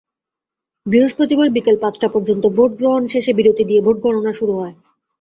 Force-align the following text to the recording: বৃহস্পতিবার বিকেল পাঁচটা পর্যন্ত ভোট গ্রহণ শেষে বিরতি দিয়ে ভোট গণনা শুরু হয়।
বৃহস্পতিবার 0.85 1.47
বিকেল 1.49 1.75
পাঁচটা 1.81 2.07
পর্যন্ত 2.07 2.43
ভোট 2.55 2.71
গ্রহণ 2.77 3.03
শেষে 3.07 3.31
বিরতি 3.33 3.63
দিয়ে 3.65 3.81
ভোট 3.81 3.97
গণনা 4.01 4.31
শুরু 4.31 4.53
হয়। 4.53 4.75